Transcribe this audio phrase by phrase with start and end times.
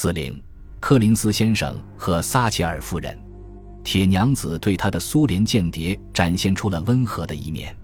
[0.00, 0.42] 司令
[0.80, 3.18] 柯林斯先生和撒切尔夫人，
[3.84, 7.76] 铁娘子对他的苏联间谍展现出了温和的一面。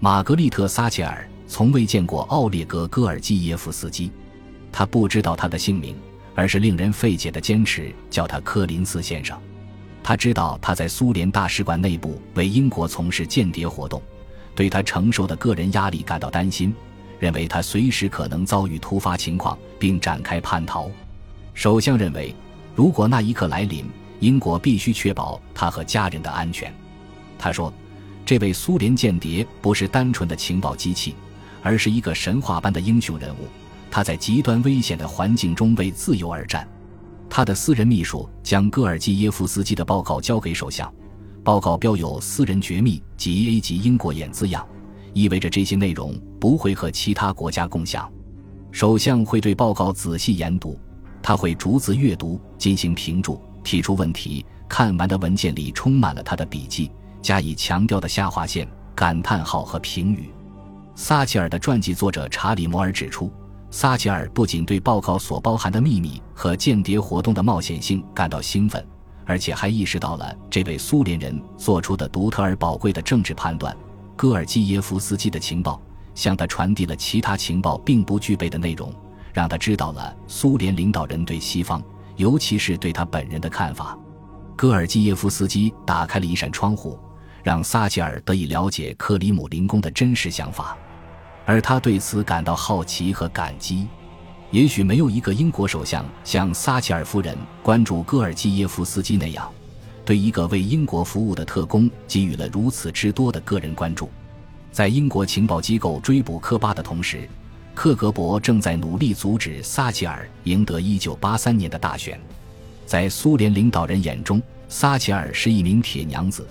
[0.00, 4.10] 玛格丽特·撒切尔从未见过奥列格·戈尔基耶夫斯基，
[4.72, 5.94] 他不知道他的姓名，
[6.34, 9.38] 而是令人费解的坚持叫他柯林斯先生。
[10.02, 14.02] 他知道他在苏联大使馆内部为英国从事间谍活动，
[14.56, 16.74] 对他承受的个人压力感到担心，
[17.20, 20.90] 认为他随时可能遭遇突发情况，并展开叛逃。
[21.54, 22.34] 首相认为，
[22.74, 23.84] 如果那一刻来临，
[24.20, 26.72] 英国必须确保他和家人的安全。
[27.38, 27.72] 他说
[28.24, 31.14] ：“这位苏联间谍不是单纯的情报机器，
[31.62, 33.48] 而是一个神话般的英雄人物。
[33.90, 36.66] 他在极端危险的环境中为自由而战。”
[37.28, 40.92] 他的私人秘书将戈尔基耶夫斯基的报告交给首相，
[41.42, 44.66] 报告标有“私人绝密”及 “A 级英国眼”字样，
[45.12, 48.10] 意味着这些内容不会和其他国家共享。
[48.70, 50.78] 首相会对报告仔细研读，
[51.22, 54.44] 他会逐字阅读，进行评注，提出问题。
[54.68, 60.30] 看完的文件里充满了他的笔记，加以强调的下划线、感叹号和评语。
[60.94, 63.30] 撒切尔的传记作者查理·摩尔指出。
[63.70, 68.86] 撒切尔不仅对报告所包含的秘密和间谍活动的冒险性感到兴奋，
[69.24, 73.74] 而且还意识到了这位苏联人做出的独特而宝贵的政治判断。
[74.14, 75.80] 戈尔基耶夫斯基的情报
[76.14, 78.92] 向他传递了其他情报并不具备的内容，
[79.32, 81.82] 让他知道了苏联领导人对西方，
[82.16, 83.98] 尤其是对他本人的看法。
[84.54, 86.98] 戈尔基耶夫斯基打开了一扇窗户，
[87.42, 90.76] 让撒切尔得以了解克里姆林宫的真实想法。
[91.44, 93.88] 而他对此感到好奇和感激。
[94.50, 99.50] 也许没有一个英国首相像撒切尔夫人关注戈尔基耶夫斯基那样，
[100.04, 104.10] 对一个为英国服务的特工给予了如此之多的个人关注。
[104.70, 107.28] 在英国情报机构追捕科巴的同时，
[107.74, 112.20] 克格勃正在努力阻止撒切尔赢得1983年的大选。
[112.84, 116.46] 在苏联领导人眼中，撒切尔是一名铁娘子，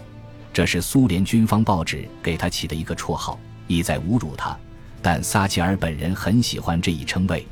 [0.52, 4.58] 这是苏联军方报纸给他起的一个绰号，意在侮辱他。
[5.04, 7.46] 但撒切尔本人很喜欢这一称谓。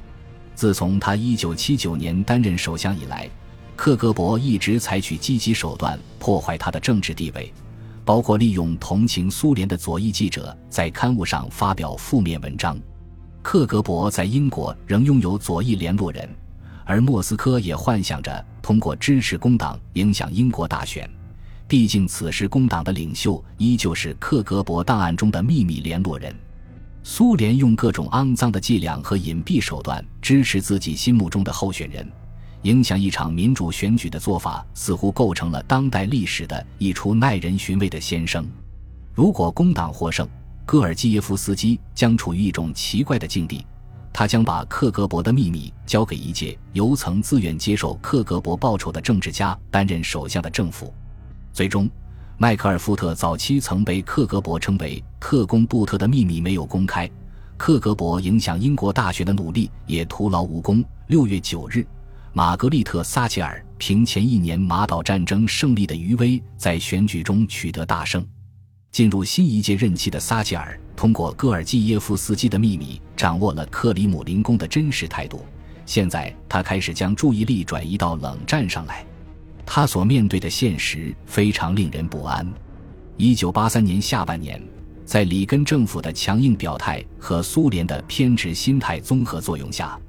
[0.56, 3.30] 自从他1979年担任首相以来，
[3.76, 7.54] 克格勃一直采取积极手段破坏他的政治地位，
[8.04, 12.80] 包括利用同情苏联的左翼记者在刊物上发表负面文章。
[13.42, 16.30] 克格勃在英国仍拥有左翼联络人，
[16.86, 21.10] 而莫斯科也幻想着通过支持工党影响英国大选。
[21.68, 26.36] 毕竟，此时工党的领袖依旧是克格勃档案中的秘密联络人。
[27.04, 32.12] 苏联用各种肮脏的伎俩和隐蔽手段支持自己心目中的候选人，
[32.64, 38.46] 影响一场民主选举的做法，似乎构成了当代历史的一出耐人寻味的先声。
[39.14, 40.28] 如果工党获胜，
[40.72, 43.66] 戈尔基耶夫斯基将处于一种奇怪的境地：
[44.14, 50.94] 他将把克格勃的秘密交给一届由曾自愿接受克格勃报酬的政治家担任首相的政府，
[51.52, 51.90] 最终。
[52.38, 57.10] 迈克尔·福特早期曾被克格勃称为“特工布特”的秘密没有公开，
[57.58, 60.86] 克格勃影响英国大选的努力也徒劳无功。
[61.08, 61.84] 六月九日，
[62.32, 68.24] 玛格丽特·撒切尔凭前一年马岛战争胜利的余威，在选举中取得大胜。
[68.92, 75.46] 进入新一届任期的撒切尔，通过戈尔基耶夫斯基的秘密，掌握了克里姆林宫的真实态度。
[75.86, 79.06] 现在，他开始将注意力转移到冷战上来。
[79.66, 82.46] 他所面对的现实非常令人不安。
[83.18, 84.62] 一九八三年下半年，
[85.06, 90.00] 在里根政府的强硬表态和苏联的偏执心态综合作用下，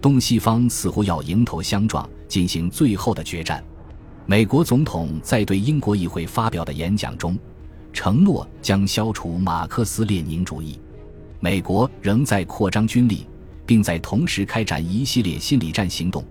[0.00, 3.62] 东西方似乎要迎头相撞，进行最后的决战。
[4.26, 7.36] 美国总统在对英国议会发表的演讲中，
[7.92, 10.78] 承诺将消除马克思列宁主义。
[11.40, 13.26] 美国仍在扩张军力，
[13.64, 16.24] 并在同时开展一系列心理战行动，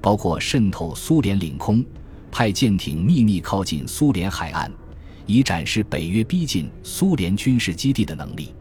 [0.00, 1.84] 包括渗透苏联领空。
[2.30, 4.72] 派舰艇秘密靠近苏联海岸，
[5.26, 8.54] 以展示北约逼近苏联军事基地的能力。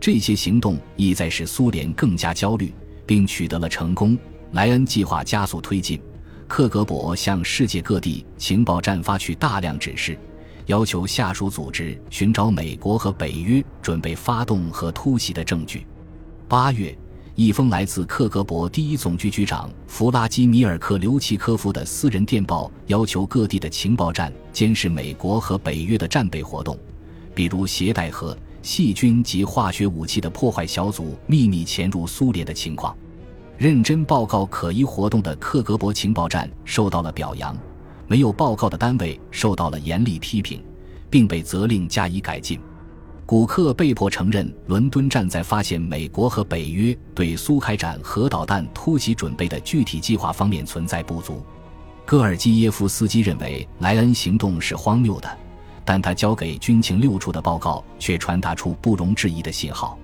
[0.00, 2.72] 这些行动意在使苏联更加焦虑，
[3.04, 4.16] 并取得了成功。
[4.52, 6.00] 莱恩计划加速推进，
[6.46, 10.16] 克格勃向世界各地情报站发去大量指示，
[10.68, 15.86] 要求下属组织寻找美国和北约准备发动和突袭的证据。
[16.46, 16.96] 八月。
[17.34, 26.76] 一封来自克格勃第一总局局长弗拉基米尔·克留奇科夫的私人电报，要求各地的情报站监视美国和北约的战备活动，
[27.36, 32.92] 比如携带核、细菌及化学武器的破坏小组秘密潜入苏联的情况。
[33.56, 37.56] 认真报告可疑活动的克格勃情报站受到了表扬，
[38.08, 40.60] 没有报告的单位受到了严厉批评，
[41.08, 42.58] 并被责令加以改进。
[43.26, 51.44] 古克被迫承认，伦敦站在发现美国和北约对苏开展核导弹突袭准备的具体计划方面存在不足。
[52.06, 55.28] 戈尔基耶夫斯基认为莱恩行动是荒谬的，
[55.84, 59.98] 但他交给军情六处的报告却传达出不容置疑的信号。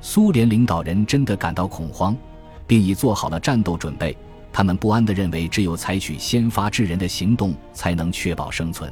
[0.00, 2.16] 苏联领导人真的感到恐慌，
[2.66, 4.16] 并已做好了战斗准备。
[4.56, 8.90] 他们不安地认为，只有采取先发制人的行动，才能确保生存。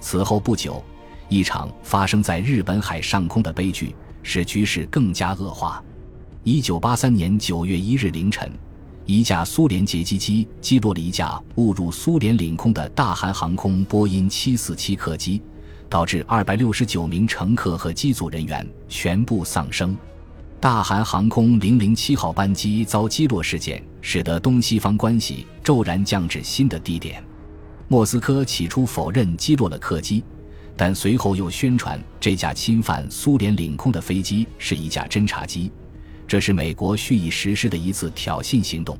[0.00, 0.82] 此后不久，
[1.28, 5.80] 一场发生在日本海上空的悲剧使局势更加恶化。
[6.42, 8.50] 一九八三年九月一日凌晨，
[9.04, 15.40] 一架苏联截击机击落了一架误入苏联领空的大韩航空波音七四七客机，
[15.88, 19.96] 导致二百六十九名乘客和机组人员全部丧生。
[20.60, 27.22] 大韩航空零零七号班机遭击落事件，使得东西方关系骤然降至新的低点。
[27.86, 30.24] 莫斯科起初否认击落了客机，
[30.76, 35.70] 但随后又宣传这架侵犯苏联领空的飞机是一架侦察机，
[36.26, 38.98] 这是美国蓄意实施的一次挑衅行动。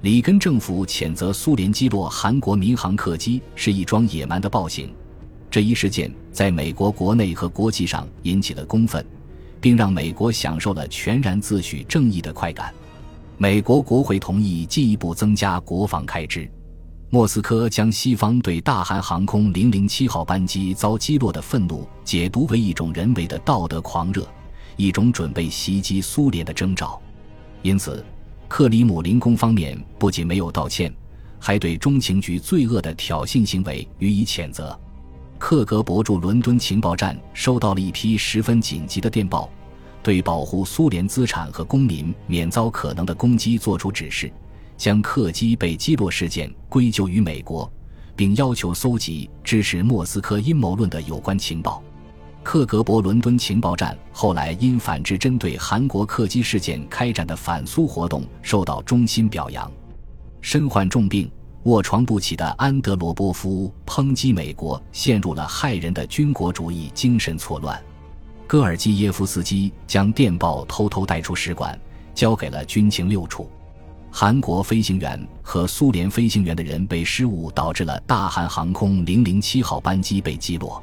[0.00, 4.90] 里根政府谴责苏联击落韩国民航客机是一桩野蛮的暴行。
[5.50, 9.04] 这一事件在美国国内和国际上引起了公愤。
[9.66, 12.72] 并让美国享受了全然自诩正义的快感。
[13.36, 16.48] 美国国会同意进一步增加国防开支。
[17.10, 24.24] 莫斯科将西方对大韩航空零零七号班机遭击落的愤怒解读为一种人为的道德狂热，
[24.76, 27.02] 一种准备袭击苏联的征兆。
[27.62, 28.04] 因此，
[28.46, 30.94] 克里姆林宫方面不仅没有道歉，
[31.40, 34.78] 还对中情局罪恶的挑衅行为予以谴责。
[35.38, 39.50] 克格勃驻伦敦情报站收到了一批十分紧急的电报，
[40.06, 44.32] 对保护苏联资产和公民免遭可能的攻击作出指示，
[44.76, 47.68] 将客机被击落事件归咎于美国，
[48.14, 51.82] 并要求搜集支持莫斯科阴谋论的有关情报。
[52.44, 59.68] 克格勃伦敦情报站后来因反制针对韩国客机事件开展的反苏活动受到衷心表扬。
[60.40, 61.28] 身患重病。
[61.64, 67.82] 卧床不起的安德罗波夫抨击美国陷入了害人的军国主义精神错乱。
[68.46, 71.78] 戈尔基耶夫斯基将电报偷偷带出使馆，
[72.14, 73.50] 交给了军情六处。
[74.10, 80.82] 韩国飞行员和苏联飞行员的人被失误导致了大韩航空零零七号班机被击落。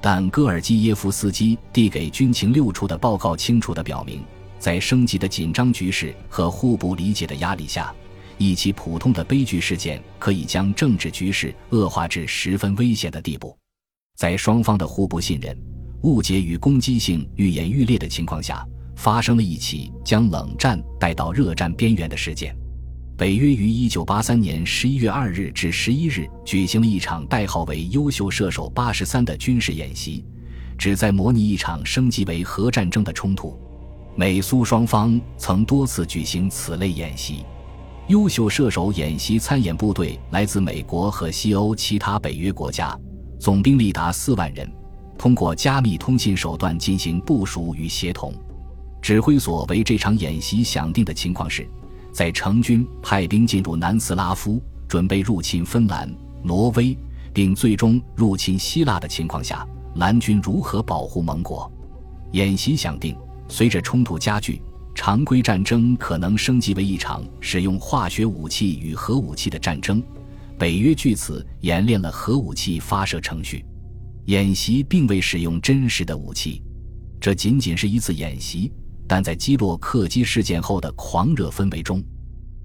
[0.00, 4.22] 但戈尔基耶夫斯基递给军情六处的报告清楚地表明，
[4.58, 7.94] 在升级的紧张局势和互不理解的压力下。
[8.38, 13.56] 一起普通的悲剧事件可以将政治局势恶化至十分危险的地步，
[14.16, 15.56] 在双方的互不信任、
[16.04, 18.62] 误解与攻击性愈演愈烈的情况下，
[18.94, 22.54] 发生了一起将冷战带到热战边缘的事件。
[23.16, 30.22] 北约于一九八三年十一月二日至十一日举行了一场代号为“优秀射手八十三”的军事演习，
[30.76, 33.58] 旨在模拟一场升级为核战争的冲突。
[34.14, 37.46] 美苏双方曾多次举行此类演习。
[38.08, 42.94] 优秀射手演习参演部队来自美国和西欧其他北约国家，
[43.40, 44.70] 总兵力达四万人，
[45.16, 48.32] 通过加密通信手段进行部署与协同。
[49.00, 51.68] 指挥所为这场演习想定的情况是，
[52.12, 56.10] 在成军派兵进入南斯拉夫，准备入侵芬兰、
[56.42, 56.96] 挪威，
[57.32, 59.66] 并最终入侵希腊的情况下，
[59.96, 61.70] 蓝军如何保护盟国？
[62.32, 63.16] 演习想定，
[63.48, 64.60] 随着冲突加剧。
[64.94, 70.00] 常规战争可能升级为一场使用化学武器与核武器的战争。
[70.56, 73.64] 北约据此演练了核武器发射程序。
[74.26, 76.62] 演习并未使用真实的武器，
[77.20, 78.72] 这仅仅是一次演习。
[79.06, 82.02] 但在击落客机事件后的狂热氛围中，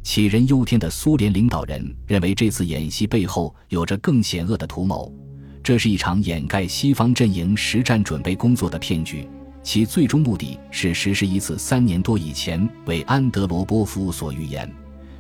[0.04, 5.14] 杞人忧天的苏联领导人认为这次演习背后有着更险恶的图谋。
[5.62, 9.28] 这是一场掩盖西方阵营实战准备工作的骗局。
[9.62, 14.74] 其最终目的是实施一次三年多以前为安德罗波夫所预言，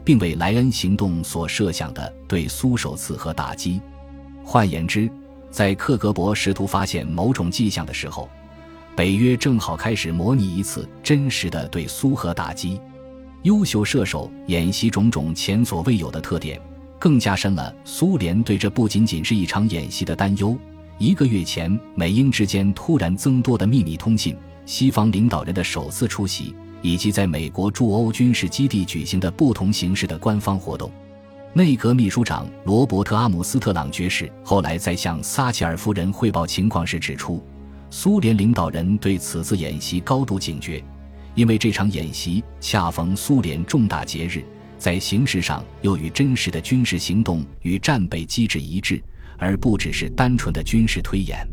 [0.05, 3.81] 并为莱恩行动所设想的对苏首次核打击。
[4.41, 5.11] 换言之，
[5.51, 8.29] 在克格勃试图发现某种迹象的时候，
[8.95, 12.79] 北约正好开始模拟一次真实的对苏核打击。
[13.43, 16.59] 优秀射手演习种种前所未有的特点，
[16.99, 20.57] 更加深了苏联对这不仅仅是一场演习的担忧。
[20.97, 30.91] 一个月前，美英之间突然增多的秘密通信，西方领导人的首次出席，以及在美国驻欧军事基地举行的不同形式的官方活动。
[31.53, 37.43] 内阁秘书长罗伯特·阿姆斯特朗爵士后来在向撒切尔夫人汇报情况时指出，
[37.89, 40.83] 苏联领导人对此次演习高度警觉，
[41.33, 44.43] 因为这场演习恰逢苏联重大节日，
[44.77, 49.01] 在形式上又与真实的军事行动与战备机制一致。
[49.41, 51.47] 而不只是单纯的军事推演。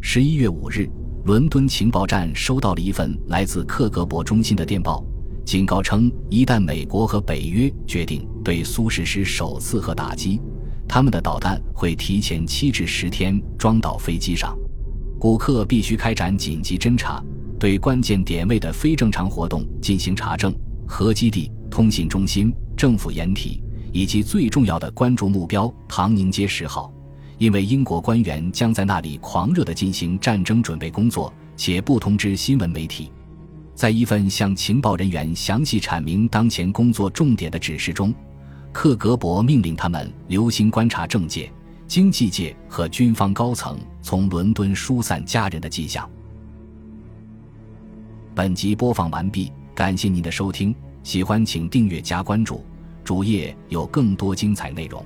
[0.00, 0.90] 十一月五日，
[1.24, 5.04] 伦敦情报站收到了一份来自克格勃中心的电报，
[5.50, 10.40] 警告称，一旦美国和北约决定对苏实施首次核打击，
[10.86, 14.56] 他们的导弹会提前七至十天装到飞机上。
[15.18, 17.20] 古克必须开展紧急侦查，
[17.58, 20.54] 对关键点位的非正常活动进行查证。
[20.86, 23.60] 核基地、通信中心、政府掩体
[23.92, 26.92] 以及最重要的关注目标唐宁街十号。
[27.38, 33.10] 因为英国官员将在那里狂热地进行战争准备工作，且不通知新闻媒体。
[33.80, 38.12] 在一份向情报人员详细阐明当前工作重点的指示中，
[38.72, 41.50] 克格勃命令他们留心观察政界、
[41.86, 46.06] 经济界和军方高层从伦敦疏散家人的迹象。
[48.34, 52.62] 本集播放完毕，感谢您的收听，喜欢请订阅加关注，
[53.02, 55.02] 主页有更多精彩内容。